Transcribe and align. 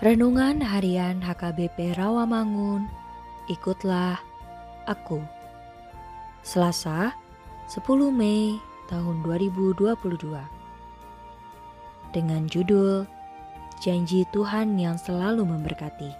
Renungan 0.00 0.64
Harian 0.64 1.20
HKBP 1.20 1.92
Rawamangun, 1.92 2.88
ikutlah 3.52 4.16
aku. 4.88 5.20
Selasa, 6.40 7.12
10 7.68 8.08
Mei 8.08 8.56
tahun 8.88 9.20
2022. 9.20 10.40
Dengan 12.16 12.48
judul 12.48 13.04
Janji 13.84 14.24
Tuhan 14.32 14.80
yang 14.80 14.96
selalu 14.96 15.44
memberkati. 15.44 16.16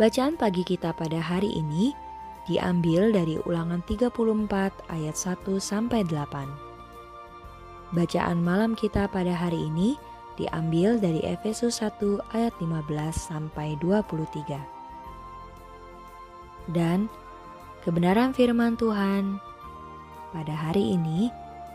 Bacaan 0.00 0.40
pagi 0.40 0.64
kita 0.64 0.96
pada 0.96 1.20
hari 1.20 1.52
ini 1.52 1.92
diambil 2.48 3.12
dari 3.12 3.36
Ulangan 3.44 3.84
34 3.84 4.88
ayat 4.88 5.16
1 5.20 5.60
sampai 5.60 6.00
8. 6.08 7.92
Bacaan 7.92 8.40
malam 8.40 8.72
kita 8.72 9.04
pada 9.12 9.36
hari 9.36 9.68
ini 9.68 10.07
diambil 10.38 11.02
dari 11.02 11.18
Efesus 11.26 11.82
1 11.82 11.98
ayat 12.30 12.54
15 12.62 12.86
sampai 13.12 13.74
23. 13.82 14.62
Dan 16.70 17.10
kebenaran 17.82 18.30
firman 18.30 18.78
Tuhan 18.78 19.42
pada 20.30 20.54
hari 20.54 20.94
ini 20.94 21.26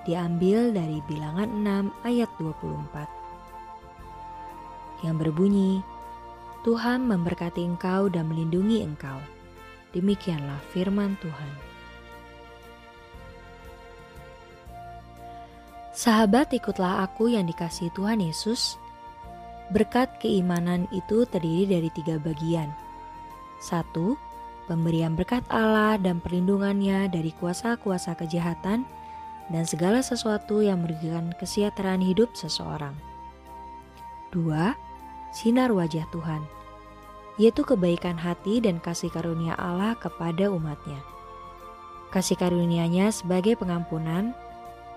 diambil 0.07 0.71
dari 0.71 1.03
Bilangan 1.11 1.51
6 1.91 2.07
ayat 2.07 2.31
24. 2.39 5.03
Yang 5.03 5.15
berbunyi, 5.19 5.83
Tuhan 6.63 7.03
memberkati 7.11 7.59
engkau 7.59 8.07
dan 8.07 8.31
melindungi 8.31 8.87
engkau. 8.87 9.19
Demikianlah 9.91 10.63
firman 10.71 11.19
Tuhan. 11.19 11.72
Sahabat, 15.93 16.49
ikutlah 16.49 17.05
aku 17.05 17.29
yang 17.29 17.45
dikasih 17.45 17.93
Tuhan 17.93 18.17
Yesus. 18.17 18.81
Berkat 19.69 20.17
keimanan 20.17 20.89
itu 20.89 21.21
terdiri 21.29 21.69
dari 21.69 21.89
tiga 21.93 22.17
bagian. 22.17 22.73
Satu, 23.61 24.17
pemberian 24.65 25.13
berkat 25.13 25.45
Allah 25.53 26.01
dan 26.01 26.17
perlindungannya 26.17 27.13
dari 27.13 27.29
kuasa-kuasa 27.37 28.17
kejahatan 28.17 28.89
dan 29.53 29.63
segala 29.69 30.01
sesuatu 30.01 30.65
yang 30.65 30.81
merugikan 30.81 31.29
kesejahteraan 31.37 32.01
hidup 32.01 32.33
seseorang. 32.33 32.97
Dua, 34.33 34.73
sinar 35.29 35.69
wajah 35.69 36.09
Tuhan, 36.09 36.41
yaitu 37.37 37.61
kebaikan 37.61 38.17
hati 38.17 38.65
dan 38.65 38.81
kasih 38.81 39.13
karunia 39.13 39.53
Allah 39.61 39.93
kepada 40.01 40.49
umatnya. 40.49 40.97
Kasih 42.09 42.33
karunia-Nya 42.33 43.13
sebagai 43.13 43.61
pengampunan, 43.61 44.33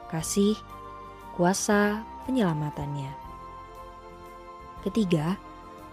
kasih, 0.09 0.57
kuasa 1.37 2.01
penyelamatannya. 2.25 3.13
Ketiga, 4.83 5.37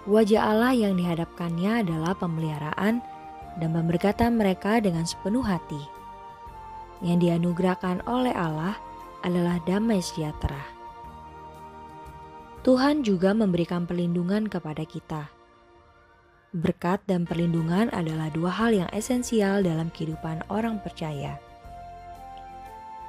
wajah 0.08 0.42
Allah 0.56 0.72
yang 0.72 0.96
dihadapkannya 0.96 1.84
adalah 1.84 2.16
pemeliharaan 2.16 3.04
dan 3.60 3.70
pemberkatan 3.76 4.40
mereka 4.40 4.80
dengan 4.80 5.04
sepenuh 5.04 5.44
hati. 5.44 5.84
Yang 7.04 7.28
dianugerahkan 7.28 8.08
oleh 8.08 8.32
Allah 8.32 8.80
adalah 9.28 9.60
damai 9.68 10.00
sejahtera. 10.00 10.64
Tuhan 12.64 13.04
juga 13.04 13.36
memberikan 13.36 13.84
perlindungan 13.84 14.48
kepada 14.48 14.88
kita. 14.88 15.28
Berkat 16.56 17.04
dan 17.04 17.28
perlindungan 17.28 17.92
adalah 17.92 18.32
dua 18.32 18.54
hal 18.56 18.72
yang 18.72 18.90
esensial 18.96 19.60
dalam 19.66 19.92
kehidupan 19.92 20.48
orang 20.48 20.80
percaya. 20.80 21.36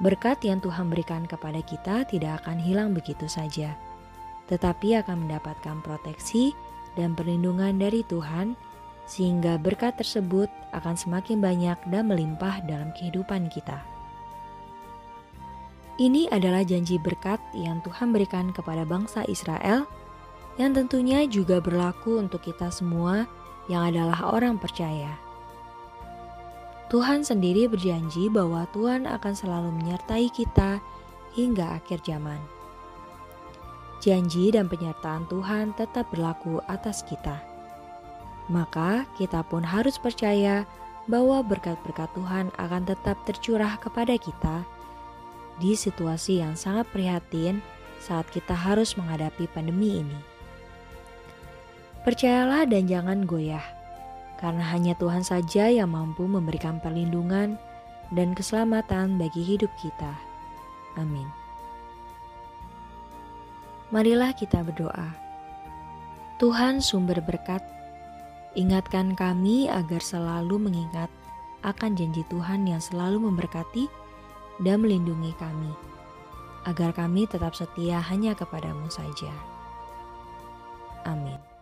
Berkat 0.02 0.42
yang 0.42 0.58
Tuhan 0.58 0.90
berikan 0.90 1.22
kepada 1.22 1.62
kita 1.62 2.02
tidak 2.10 2.42
akan 2.42 2.58
hilang 2.58 2.90
begitu 2.90 3.30
saja, 3.30 3.78
tetapi 4.50 4.98
akan 4.98 5.26
mendapatkan 5.26 5.78
proteksi 5.86 6.50
dan 6.98 7.14
perlindungan 7.14 7.78
dari 7.78 8.02
Tuhan, 8.10 8.58
sehingga 9.06 9.54
berkat 9.60 9.94
tersebut 10.00 10.50
akan 10.74 10.98
semakin 10.98 11.38
banyak 11.38 11.78
dan 11.92 12.10
melimpah 12.10 12.58
dalam 12.66 12.90
kehidupan 12.98 13.46
kita. 13.52 13.78
Ini 15.94 16.26
adalah 16.34 16.66
janji 16.66 16.98
berkat 16.98 17.38
yang 17.54 17.78
Tuhan 17.86 18.10
berikan 18.10 18.50
kepada 18.50 18.82
bangsa 18.82 19.22
Israel, 19.30 19.86
yang 20.58 20.74
tentunya 20.74 21.22
juga 21.30 21.62
berlaku 21.62 22.18
untuk 22.18 22.42
kita 22.42 22.66
semua 22.74 23.30
yang 23.70 23.86
adalah 23.86 24.34
orang 24.34 24.58
percaya. 24.58 25.23
Tuhan 26.92 27.24
sendiri 27.24 27.64
berjanji 27.64 28.28
bahwa 28.28 28.68
Tuhan 28.76 29.08
akan 29.08 29.32
selalu 29.32 29.72
menyertai 29.80 30.28
kita 30.28 30.84
hingga 31.32 31.80
akhir 31.80 32.04
zaman. 32.04 32.36
Janji 34.04 34.52
dan 34.52 34.68
penyertaan 34.68 35.24
Tuhan 35.32 35.72
tetap 35.80 36.12
berlaku 36.12 36.60
atas 36.68 37.00
kita. 37.08 37.40
Maka 38.52 39.08
kita 39.16 39.40
pun 39.48 39.64
harus 39.64 39.96
percaya 39.96 40.68
bahwa 41.08 41.40
berkat-berkat 41.40 42.12
Tuhan 42.12 42.52
akan 42.60 42.82
tetap 42.84 43.16
tercurah 43.24 43.80
kepada 43.80 44.20
kita 44.20 44.68
di 45.56 45.72
situasi 45.72 46.44
yang 46.44 46.52
sangat 46.52 46.84
prihatin 46.92 47.64
saat 47.96 48.28
kita 48.28 48.52
harus 48.52 48.92
menghadapi 49.00 49.48
pandemi 49.48 50.04
ini. 50.04 50.20
Percayalah 52.04 52.68
dan 52.68 52.84
jangan 52.84 53.24
goyah 53.24 53.64
karena 54.38 54.64
hanya 54.74 54.94
Tuhan 54.98 55.22
saja 55.22 55.70
yang 55.70 55.94
mampu 55.94 56.26
memberikan 56.26 56.82
perlindungan 56.82 57.56
dan 58.12 58.34
keselamatan 58.34 59.16
bagi 59.16 59.42
hidup 59.42 59.70
kita. 59.78 60.12
Amin. 60.98 61.26
Marilah 63.94 64.34
kita 64.34 64.66
berdoa. 64.66 65.14
Tuhan 66.42 66.82
sumber 66.82 67.22
berkat, 67.22 67.62
ingatkan 68.58 69.14
kami 69.14 69.70
agar 69.70 70.02
selalu 70.02 70.58
mengingat 70.58 71.06
akan 71.62 71.94
janji 71.94 72.26
Tuhan 72.26 72.66
yang 72.66 72.82
selalu 72.82 73.30
memberkati 73.30 73.86
dan 74.60 74.82
melindungi 74.82 75.30
kami, 75.38 75.72
agar 76.66 76.90
kami 76.90 77.30
tetap 77.30 77.54
setia 77.54 78.02
hanya 78.02 78.34
kepadamu 78.34 78.90
saja. 78.90 79.32
Amin. 81.06 81.53